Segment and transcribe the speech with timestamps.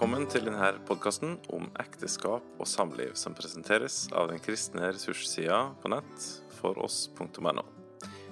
[0.00, 5.90] Velkommen til denne podkasten om ekteskap og samliv, som presenteres av den kristne ressurssida på
[5.92, 6.22] nett
[6.56, 7.64] foross.no.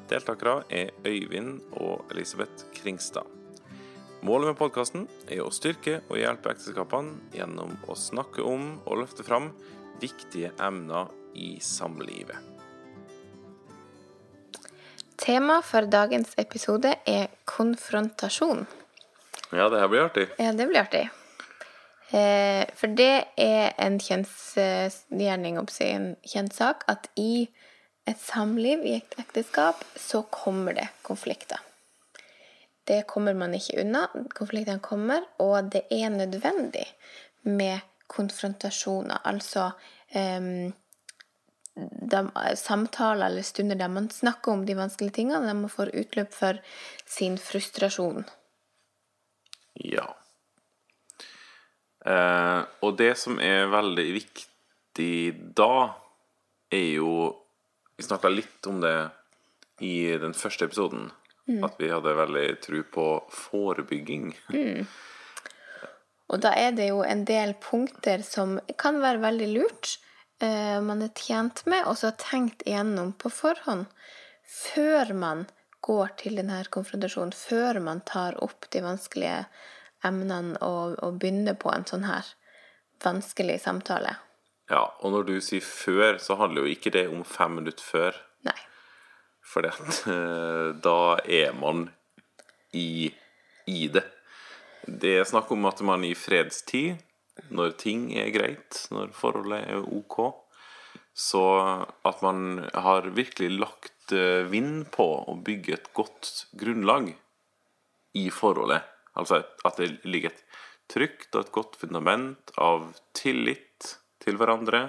[0.09, 3.29] Deltakere er Øyvind og Elisabeth Kringstad.
[4.25, 9.29] Målet med podkasten er å styrke og hjelpe ekteskapene gjennom å snakke om og løfte
[9.29, 9.53] fram
[10.01, 12.41] viktige emner i samlivet.
[15.21, 18.65] Tema for dagens episode er konfrontasjon.
[19.53, 20.31] Ja, det her blir artig.
[20.41, 21.11] Ja, det blir artig.
[22.11, 27.49] Eh, for det er en kjensgjerning, en kjent sak, at i
[28.09, 31.61] et samliv, i et ekteskap, så kommer det konflikter.
[32.89, 34.07] Det kommer man ikke unna.
[34.33, 36.87] Konfliktene kommer, og det er nødvendig
[37.45, 39.21] med konfrontasjoner.
[39.29, 39.71] Altså
[40.17, 40.73] um,
[41.77, 42.23] de,
[42.57, 46.63] samtaler eller stunder der man snakker om de vanskelige tingene, der man får utløp for
[47.05, 48.25] sin frustrasjon.
[49.85, 50.09] Ja.
[52.09, 55.13] Eh, og det som er veldig viktig
[55.57, 55.91] da,
[56.73, 57.13] er jo
[57.99, 59.11] Vi snakka litt om det
[59.83, 61.09] i den første episoden.
[61.49, 61.65] Mm.
[61.67, 64.29] At vi hadde veldig tro på forebygging.
[64.55, 64.87] Mm.
[66.29, 69.97] Og da er det jo en del punkter som kan være veldig lurt.
[70.39, 73.89] Eh, man er tjent med, og så har tenkt igjennom på forhånd.
[74.47, 75.47] Før man
[75.83, 79.41] går til denne konfrontasjonen, før man tar opp de vanskelige
[80.07, 82.27] emnene og, og begynne på en sånn her
[83.05, 84.17] vanskelig samtale.
[84.69, 88.19] Ja, og når du sier før, så handler jo ikke det om fem minutter før.
[88.47, 88.57] Nei.
[89.41, 89.65] For
[90.89, 91.87] da er man
[92.77, 93.09] i,
[93.67, 94.05] i det.
[94.89, 97.01] Det er snakk om at man i fredstid,
[97.55, 100.19] når ting er greit, når forholdet er ok,
[101.19, 101.43] så
[102.07, 107.11] at man har virkelig lagt eh, vind på å bygge et godt grunnlag
[108.19, 108.87] i forholdet.
[109.19, 110.45] Altså at det ligger et
[110.89, 114.89] trygt og et godt fundament av tillit til hverandre.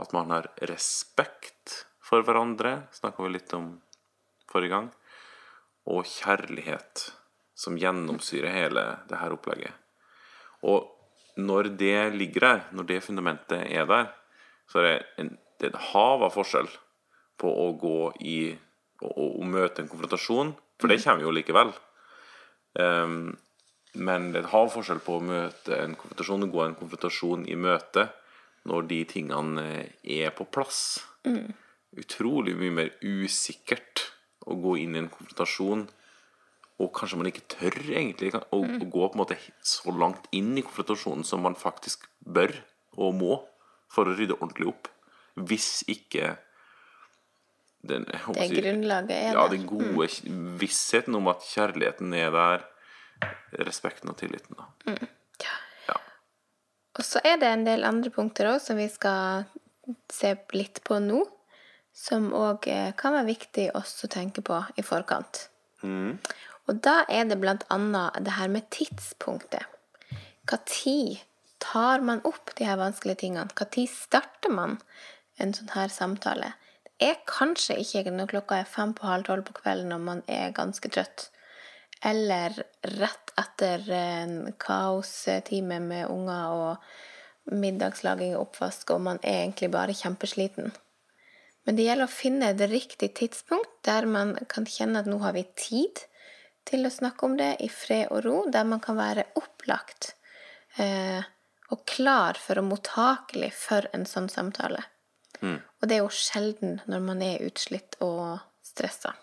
[0.00, 3.74] At man har respekt for hverandre, snakka vi litt om
[4.50, 4.88] forrige gang.
[5.90, 7.08] Og kjærlighet
[7.58, 9.74] som gjennomsyrer hele det her opplegget.
[10.62, 10.88] Og
[11.36, 14.10] når det ligger der, når det fundamentet er der,
[14.70, 16.68] så er det, en, det er et hav av forskjell
[17.40, 18.36] på å gå i
[19.02, 21.72] å møte en konfrontasjon, for det kommer jo likevel.
[22.78, 23.34] Um,
[23.92, 28.06] men det har forskjell på å møte en konfrontasjon og gå en konfrontasjon i møte
[28.68, 29.66] når de tingene
[30.02, 31.02] er på plass.
[31.28, 31.52] Mm.
[32.00, 34.06] Utrolig mye mer usikkert
[34.48, 35.84] å gå inn i en konfrontasjon
[36.82, 38.78] og kanskje man ikke tør egentlig å, mm.
[38.80, 42.54] å, gå på en måte så langt inn i konfrontasjonen som man faktisk bør
[42.96, 43.36] og må
[43.92, 44.88] for å rydde ordentlig opp.
[45.36, 46.36] Hvis ikke
[47.82, 50.54] den, det grunnlaget er ja, den gode mm.
[50.60, 52.64] vissheten om at kjærligheten er der,
[53.66, 54.58] respekten og tilliten.
[54.58, 54.68] Da.
[54.86, 55.08] Mm.
[55.42, 55.96] Ja.
[56.98, 59.46] Og så er det en del andre punkter òg som vi skal
[60.12, 61.24] se litt på nå,
[61.92, 65.46] som òg eh, kan være viktig også å tenke på i forkant.
[65.82, 66.16] Mm.
[66.70, 69.66] Og da er det blant annet det her med tidspunktet.
[70.46, 71.22] Når
[71.62, 73.50] tar man opp de her vanskelige tingene?
[73.50, 74.78] Når starter man
[75.38, 76.54] en sånn her samtale?
[77.02, 80.54] Er kanskje ikke når klokka er fem på halv tolv på kvelden når man er
[80.56, 81.30] ganske trøtt
[82.02, 82.54] eller
[82.98, 89.94] rett etter en kaostime med unger og middagslaging og oppvask, og man er egentlig bare
[89.94, 90.72] kjempesliten.
[91.62, 95.34] Men det gjelder å finne et riktig tidspunkt der man kan kjenne at nå har
[95.36, 96.02] vi tid
[96.66, 100.14] til å snakke om det i fred og ro, der man kan være opplagt
[100.82, 101.22] eh,
[101.70, 104.82] og klar for og mottakelig for en sånn samtale.
[105.42, 105.58] Mm.
[105.58, 109.14] Og det er jo sjelden når man er utslitt og stressa.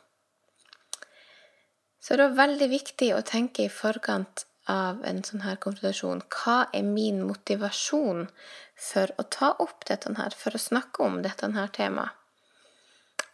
[1.99, 6.23] Så det er veldig viktig å tenke i forkant av en sånn her konfrontasjon.
[6.31, 8.27] Hva er min motivasjon
[8.79, 12.15] for å ta opp dette her, for å snakke om dette her temaet?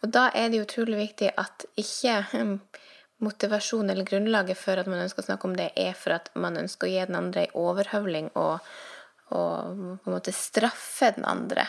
[0.04, 2.18] Og da er det utrolig viktig at ikke
[3.24, 6.58] motivasjon eller grunnlaget for at man ønsker å snakke om det, er for at man
[6.60, 8.66] ønsker å gi den andre en overhøvling og,
[9.32, 11.64] og på en måte straffe den andre.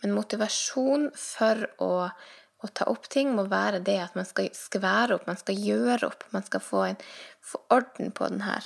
[0.00, 1.92] Men motivasjon for å
[2.60, 6.10] å ta opp ting må være det at man skal skvære opp, man skal gjøre
[6.10, 6.98] opp, man skal få, en,
[7.40, 8.58] få orden på denne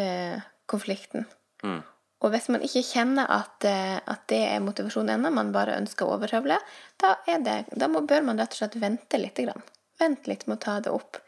[0.00, 1.26] eh, konflikten.
[1.64, 1.82] Mm.
[2.24, 6.06] Og hvis man ikke kjenner at, eh, at det er motivasjonen ennå, man bare ønsker
[6.06, 6.58] å overhøvle,
[7.02, 7.12] da,
[7.44, 9.38] det, da må, bør man rett og slett vente litt.
[9.38, 9.62] Grann.
[10.00, 11.20] Vent litt med å ta det opp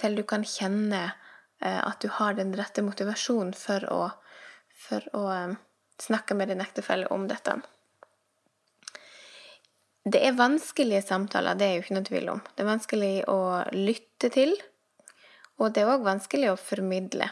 [0.00, 4.00] til du kan kjenne eh, at du har den rette motivasjonen for å,
[4.86, 5.58] for å eh,
[6.00, 7.58] snakke med din ektefelle om dette.
[10.04, 12.40] Det er vanskelige samtaler, det er jo ikke noe tvil om.
[12.54, 13.40] Det er vanskelig å
[13.76, 14.54] lytte til,
[15.60, 17.28] og det er òg vanskelig å formidle.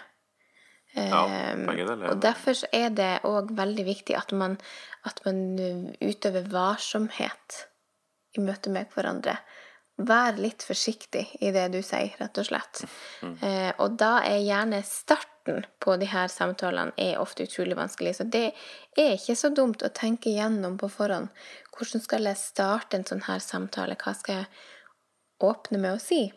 [0.92, 2.10] Ja, Eh, begge deler.
[2.10, 4.58] og derfor er det òg veldig viktig at man,
[5.04, 7.66] at man uh, utøver varsomhet
[8.36, 9.36] i møte med hverandre.
[9.98, 12.84] Vær litt forsiktig i det du sier, rett og slett.
[13.22, 13.34] Mm.
[13.82, 14.82] og da er gjerne
[15.48, 18.16] starten på de her samtalene er ofte utrolig vanskelig.
[18.16, 18.52] Så det
[18.96, 21.28] er ikke så dumt å tenke gjennom på forhånd.
[21.72, 23.96] Hvordan skal jeg starte en sånn her samtale?
[23.96, 24.46] Hva skal jeg
[25.40, 26.32] åpne med å si?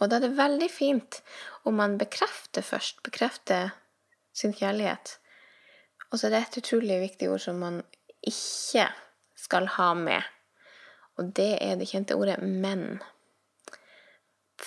[0.00, 1.22] Og da er det veldig fint
[1.64, 3.72] om man bekrefter først, bekrefter
[4.32, 5.18] sin kjærlighet.
[6.10, 7.82] Og så er det et utrolig viktig ord som man
[8.26, 8.88] ikke
[9.36, 10.22] skal ha med.
[11.18, 13.00] Og det er det kjente ordet 'men'.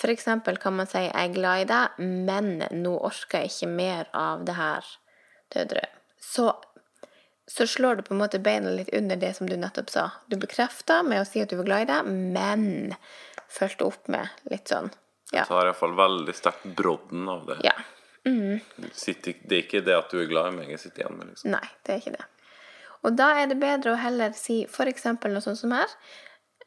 [0.02, 4.06] Eksempel kan man si 'jeg er glad i deg, men nå orker jeg ikke mer
[4.12, 4.84] av det her'.
[6.20, 6.52] Så,
[7.46, 10.10] så slår du på en måte beina litt under det som du nettopp sa.
[10.28, 12.96] Du bekrefta med å si at du var glad i deg, men
[13.48, 14.90] fulgte opp med litt sånn
[15.32, 15.44] ja.
[15.44, 17.58] Så tar iallfall veldig sterkt brodden av det.
[17.62, 17.74] ja.
[18.26, 18.60] Mm.
[18.92, 21.26] sitter, det er ikke det at du er glad i meg jeg sitter igjen med,
[21.28, 21.50] liksom.
[21.52, 22.24] Nei, det er ikke det.
[23.04, 25.04] Og da er det bedre å heller si f.eks.
[25.04, 25.92] noe sånt som her.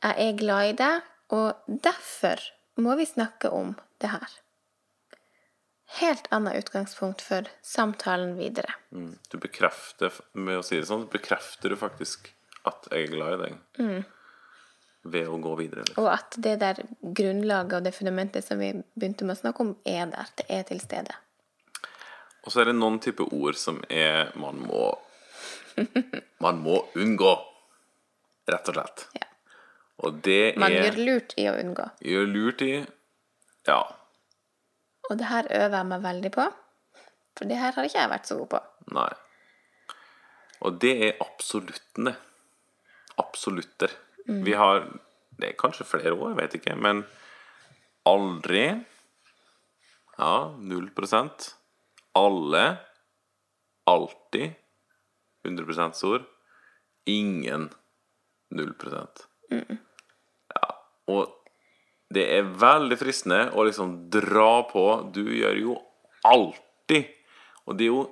[0.04, 2.44] Jeg er glad i deg, og derfor
[2.84, 4.36] må vi snakke om det her.
[6.00, 8.74] Helt annet utgangspunkt for samtalen videre.
[8.92, 9.16] Mm.
[9.32, 12.34] Du bekrefter, med å si det sånn, så bekrefter du faktisk
[12.68, 13.60] at jeg er glad i deg.
[13.80, 14.02] Mm.
[15.08, 15.86] Ved å gå videre.
[15.88, 16.04] Liksom.
[16.04, 19.72] Og at det der grunnlaget og det fundamentet som vi begynte med å snakke om,
[19.88, 20.34] er der.
[20.36, 21.16] Det er til stede.
[22.44, 24.90] Og så er det noen type ord som er man må
[26.42, 27.34] Man må unngå,
[28.50, 29.08] rett og slett.
[29.22, 29.28] Ja.
[30.06, 31.88] Og det Man er gjør lurt i å unngå.
[32.06, 32.74] Gjør lurt i
[33.68, 33.82] Ja.
[35.10, 36.46] Og det her øver jeg meg veldig på.
[37.38, 38.62] For det her har ikke jeg vært så god på.
[38.98, 39.10] Nei.
[40.66, 42.16] Og det er absoluttene.
[43.18, 43.94] Absolutter.
[44.28, 44.88] Vi har
[45.38, 47.04] Det er kanskje flere år, jeg vet ikke, men
[48.10, 48.84] aldri
[50.18, 51.54] Ja, null prosent.
[52.16, 52.80] Alle.
[53.86, 54.56] Alltid.
[55.46, 56.26] 100% ord.
[57.06, 57.70] Ingen.
[58.50, 59.28] Null prosent.
[61.12, 61.34] Og
[62.14, 64.84] det er veldig fristende å liksom dra på
[65.16, 65.74] Du gjør jo
[66.28, 67.10] alltid
[67.68, 68.04] Og det er jo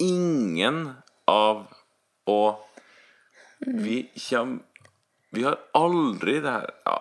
[0.00, 0.86] ingen
[1.28, 1.66] av
[2.30, 2.38] å
[3.60, 3.98] Vi
[4.28, 4.64] kommer
[5.34, 6.70] Vi har aldri det her.
[6.86, 7.00] Ja.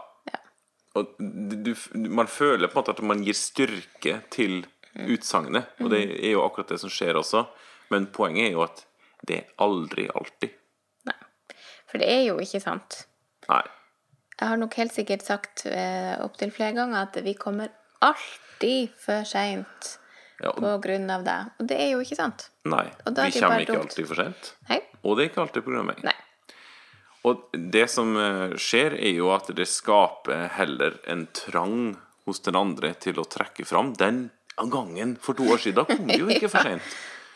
[0.97, 1.73] Og du,
[2.09, 4.63] man føler på en måte at man gir styrke til
[4.93, 7.43] utsagnet, og det er jo akkurat det som skjer også.
[7.93, 8.83] Men poenget er jo at
[9.25, 10.53] det er aldri alltid.
[11.09, 11.17] Nei.
[11.89, 13.03] For det er jo ikke sant.
[13.49, 13.63] Nei.
[14.39, 17.69] Jeg har nok helt sikkert sagt eh, opptil flere ganger at vi kommer
[18.03, 19.91] alltid for seint
[20.41, 21.37] Ja, og, på grunn av det.
[21.61, 22.47] Og det er jo ikke sant.
[22.67, 22.85] nei.
[23.05, 24.53] Vi kommer ikke alltid for sent.
[25.03, 25.83] Og det er ikke alltid pga.
[25.85, 26.01] meg.
[26.03, 26.15] Nei.
[27.23, 31.93] Og det som eh, skjer, er jo at det skaper heller en trang
[32.25, 34.25] hos den andre til å trekke fram den
[34.71, 35.79] gangen for to år siden.
[35.79, 36.83] Da kom det jo ikke for sent.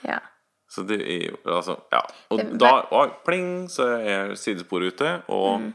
[0.07, 0.19] Ja.
[0.67, 2.01] Så det er jo altså Ja.
[2.35, 5.71] Og da og, pling, så er sidesporet ute, og Mm.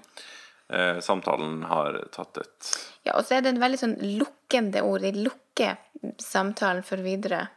[0.72, 2.70] Eh, samtalen har tatt et
[3.04, 3.16] ja.
[3.18, 5.02] Og så er det en veldig sånn lukkende ord.
[5.02, 5.76] De lukker
[6.22, 7.48] samtalen for videre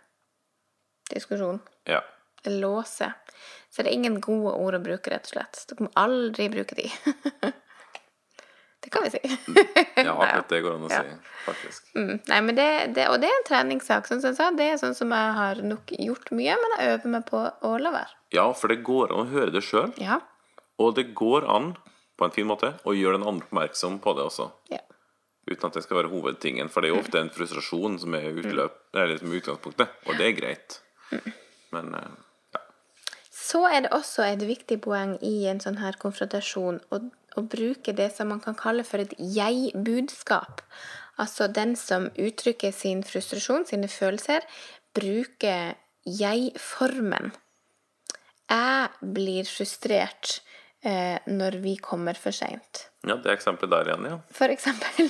[1.11, 1.59] diskusjon.
[1.85, 2.01] Ja.
[2.43, 3.13] Det låser.
[3.69, 5.61] Så det er ingen gode ord å bruke, rett og slett.
[5.69, 6.85] Dere må aldri bruke de.
[8.85, 9.19] det kan vi si.
[9.95, 11.01] ja akkurat det går an å Ja.
[11.01, 11.87] si, faktisk.
[11.97, 12.13] Mm.
[12.29, 14.07] Nei, men det, det, og det er en treningssak.
[14.09, 17.13] Som jeg sa, det er sånn som jeg har nok gjort mye, men jeg øver
[17.17, 18.13] meg på å la være.
[18.35, 20.19] Ja, for det går an å høre det sjøl, Ja.
[20.81, 21.73] og det går an
[22.17, 24.49] på en fin måte og gjøre den andre oppmerksom på det også.
[24.73, 24.81] ja.
[25.45, 28.31] Uten at det skal være hovedtingen, for det er jo ofte en frustrasjon som er,
[28.33, 30.79] utløp, er utgangspunktet, og det er greit.
[31.75, 32.15] Men eh,
[32.55, 32.61] ja.
[33.29, 37.01] Så er det også et viktig poeng i en sånn her konfrontasjon å,
[37.37, 40.65] å bruke det som man kan kalle for et jeg-budskap.
[41.21, 44.41] Altså den som uttrykker sin frustrasjon, sine følelser,
[44.97, 45.75] bruker
[46.09, 47.35] jeg-formen.
[48.49, 50.39] Jeg blir frustrert
[50.85, 52.89] eh, når vi kommer for seint.
[53.05, 54.17] ja, det er eksempelet der igjen, ja.
[54.37, 55.09] For eksempel.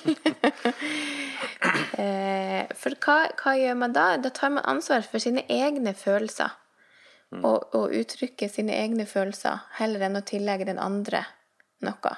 [2.03, 4.05] eh, for hva, hva gjør man da?
[4.21, 6.55] Da tar man ansvar for sine egne følelser.
[7.35, 11.25] Og, og uttrykker sine egne følelser heller enn å tillegge den andre
[11.83, 12.13] noe.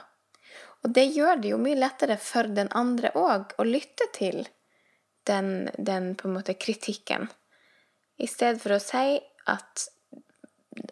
[0.86, 4.44] Og det gjør det jo mye lettere for den andre òg å lytte til
[5.28, 7.28] den, den på en måte kritikken.
[8.22, 9.18] I stedet for å si
[9.50, 9.88] at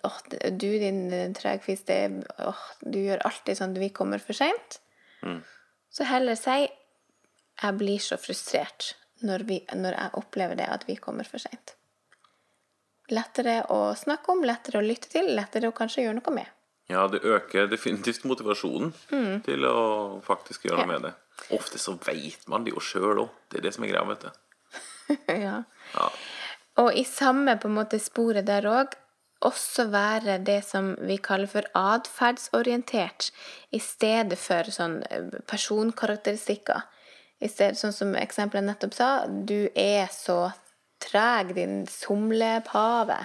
[0.04, 0.18] åh,
[0.52, 4.80] du din tregfis, det er- åh, du gjør alltid sånn vi kommer for seint.
[5.92, 6.68] Så heller si
[7.62, 11.76] jeg blir så frustrert når, vi, når jeg opplever det at vi kommer for seint.
[13.14, 16.48] Lettere å snakke om, lettere å lytte til, lettere å kanskje gjøre noe med.
[16.90, 18.92] Ja, det øker definitivt motivasjonen
[19.46, 20.86] til å faktisk gjøre Ja.
[20.86, 21.14] noe med det.
[21.58, 23.30] Ofte så veit man det jo sjøl òg.
[23.50, 24.30] Det er det som er greia, vet du.
[25.46, 25.64] ja.
[25.96, 26.10] Ja.
[26.78, 28.94] Og i samme på en måte sporet der òg
[29.46, 33.30] også være det som vi kaller for atferdsorientert,
[33.76, 36.84] i stedet for sånn eh, personkarakteristikker.
[37.44, 40.50] I stedet, sånn som eksempelet jeg nettopp sa, du er så
[41.04, 43.20] treg, din somlepave.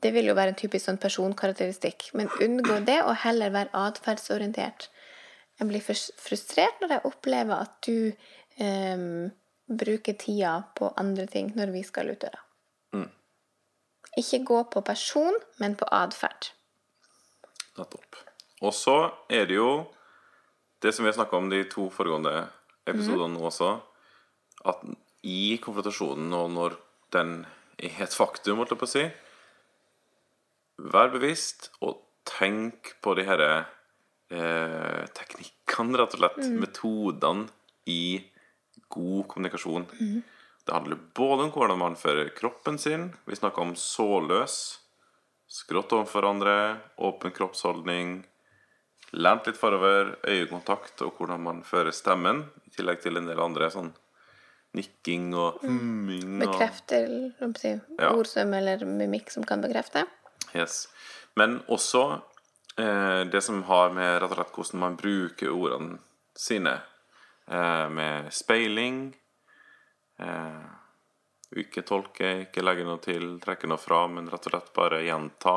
[0.00, 2.08] Det vil jo være en typisk sånn personkarakteristikk.
[2.16, 4.88] Men unngå det, og heller være atferdsorientert.
[5.60, 8.12] Jeg blir frustrert når jeg opplever at du
[8.64, 9.02] eh,
[9.70, 12.24] bruker tida på andre ting når vi skal ut.
[14.10, 14.18] Mm.
[14.22, 16.50] Ikke gå på person, men på atferd.
[17.78, 18.18] Nettopp.
[18.60, 18.96] Og så
[19.30, 19.86] er det jo
[20.82, 22.48] det som vi har snakka om de to foregående
[22.88, 23.74] episodene nå også,
[24.68, 24.84] at
[25.26, 26.76] i konfrontasjonen og når
[27.14, 27.34] den
[27.80, 29.04] er et faktum, holdt jeg på å si
[30.80, 33.50] Vær bevisst og tenk på de herre
[34.32, 36.38] eh, teknikkene, rett og slett.
[36.40, 36.54] Mm.
[36.62, 37.48] Metodene
[37.84, 38.22] i
[38.88, 39.84] god kommunikasjon.
[39.98, 40.22] Mm.
[40.66, 43.10] Det handler både om hvordan man fører kroppen sin.
[43.26, 44.56] Vi snakker om såløs.
[45.50, 46.56] Skrått overfor hverandre,
[47.02, 48.20] åpen kroppsholdning,
[49.18, 53.70] lent litt forover, øyekontakt og hvordan man fører stemmen, i tillegg til en del andre
[53.74, 53.90] sånn
[54.78, 55.66] nikking og mm.
[55.66, 57.08] humming og Bekrefter
[57.58, 58.12] si, ja.
[58.12, 60.04] ordsøm eller mimikk som kan bekrefte.
[60.54, 60.84] Yes.
[61.38, 62.04] Men også
[62.78, 65.98] eh, det som har med rett og slett hvordan man bruker ordene
[66.38, 66.76] sine,
[67.50, 69.08] eh, med speiling
[70.22, 70.68] eh,
[71.60, 75.56] Ikke tolke, ikke legge noe til, trekke noe fra, men rett og slett bare gjenta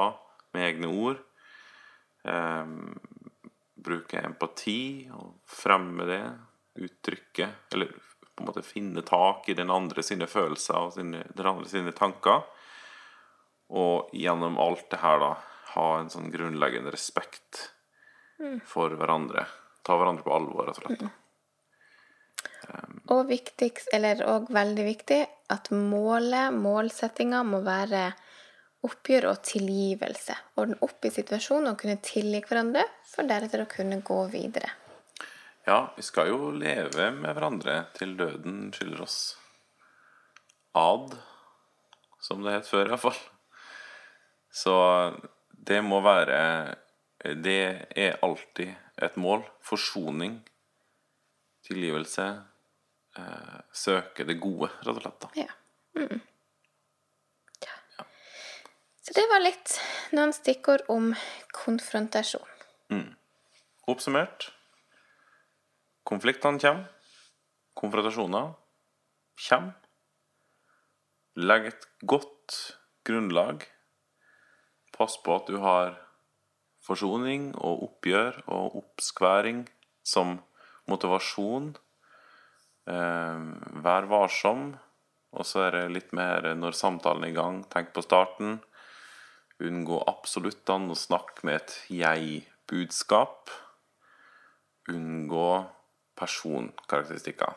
[0.54, 1.20] med egne ord.
[2.24, 2.74] Eh,
[3.84, 6.24] bruke empati og fremme det,
[6.80, 7.90] uttrykke Eller
[8.34, 11.92] på en måte finne tak i den andre sine følelser og sine, den andre sine
[11.94, 12.48] tanker.
[13.70, 15.36] Og gjennom alt det her, da,
[15.76, 17.68] ha en sånn grunnleggende respekt
[18.42, 18.64] mm.
[18.66, 19.46] for hverandre.
[19.86, 21.06] Ta hverandre på alvor, rett og slett.
[21.06, 21.20] Mm.
[23.14, 25.20] Og viktigst, òg veldig viktig,
[25.54, 28.12] at målet, målsettinga, må være
[28.84, 30.36] oppgjør og tilgivelse.
[30.60, 34.72] Ordne opp i situasjonen og kunne tilgi hverandre, for deretter å kunne gå videre.
[35.64, 39.20] Ja, vi skal jo leve med hverandre til døden skiller oss
[40.76, 41.14] ad,
[42.24, 43.20] som det het før, iallfall.
[44.54, 44.76] Så
[45.50, 46.76] det må være
[47.24, 49.46] Det er alltid et mål.
[49.64, 50.42] Forsoning,
[51.64, 52.26] tilgivelse.
[53.20, 55.20] Eh, søke det gode, rett og slett.
[55.26, 55.34] Da.
[55.38, 55.52] Ja.
[56.00, 56.22] Mm.
[59.04, 59.74] Så det var litt
[60.16, 61.10] noen stikkord om
[61.52, 62.52] konfrontasjon.
[62.88, 63.10] Mm.
[63.92, 64.48] Oppsummert
[66.08, 66.88] konfliktene kommer.
[67.76, 68.54] Konfrontasjoner
[69.48, 69.74] kommer.
[71.36, 72.58] Legg et godt
[73.04, 73.66] grunnlag.
[74.96, 75.98] Pass på at du har
[76.84, 79.66] forsoning og oppgjør og oppskværing
[80.06, 80.38] som
[80.88, 81.74] motivasjon.
[82.90, 83.40] Eh,
[83.84, 84.74] vær varsom.
[85.34, 87.64] Og så er det litt mer når samtalen er i gang.
[87.74, 88.60] Tenk på starten.
[89.64, 93.54] Unngå absoluttene og snakke med et jeg-budskap.
[94.94, 95.50] Unngå
[96.20, 97.56] personkarakteristikker.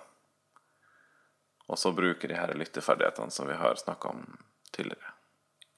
[1.66, 4.23] Og så bruke de her lytteferdighetene som vi har snakka om
[4.73, 5.12] tidligere.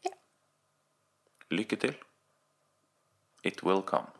[0.05, 0.13] Ja.
[1.51, 1.97] Lykke til.
[3.43, 4.13] It will come.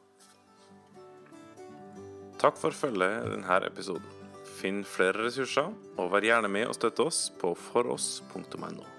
[2.39, 4.18] Takk for følget denne episoden.
[4.59, 8.98] Finn flere ressurser, og vær gjerne med og støtte oss på foross.no.